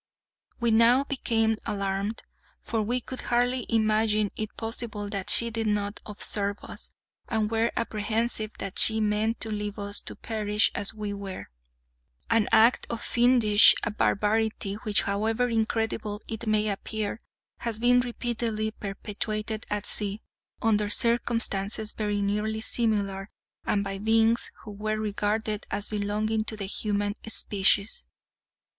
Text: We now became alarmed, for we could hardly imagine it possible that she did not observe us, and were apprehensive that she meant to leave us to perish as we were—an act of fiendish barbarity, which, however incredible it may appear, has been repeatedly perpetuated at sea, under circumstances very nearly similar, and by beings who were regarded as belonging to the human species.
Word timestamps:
We 0.59 0.71
now 0.71 1.03
became 1.03 1.57
alarmed, 1.63 2.23
for 2.63 2.81
we 2.81 3.01
could 3.01 3.21
hardly 3.21 3.67
imagine 3.69 4.31
it 4.35 4.57
possible 4.57 5.07
that 5.09 5.29
she 5.29 5.51
did 5.51 5.67
not 5.67 5.99
observe 6.07 6.57
us, 6.63 6.89
and 7.27 7.51
were 7.51 7.71
apprehensive 7.77 8.49
that 8.57 8.79
she 8.79 8.99
meant 8.99 9.39
to 9.41 9.51
leave 9.51 9.77
us 9.77 9.99
to 9.99 10.15
perish 10.15 10.71
as 10.73 10.91
we 10.91 11.13
were—an 11.13 12.49
act 12.51 12.87
of 12.89 12.99
fiendish 13.03 13.75
barbarity, 13.95 14.73
which, 14.81 15.03
however 15.03 15.47
incredible 15.49 16.19
it 16.27 16.47
may 16.47 16.67
appear, 16.69 17.21
has 17.59 17.77
been 17.77 17.99
repeatedly 17.99 18.71
perpetuated 18.71 19.67
at 19.69 19.85
sea, 19.85 20.23
under 20.63 20.89
circumstances 20.89 21.91
very 21.91 22.23
nearly 22.23 22.61
similar, 22.61 23.29
and 23.65 23.83
by 23.83 23.99
beings 23.99 24.49
who 24.63 24.71
were 24.71 24.97
regarded 24.97 25.67
as 25.69 25.89
belonging 25.89 26.43
to 26.43 26.57
the 26.57 26.65
human 26.65 27.13
species. 27.29 28.07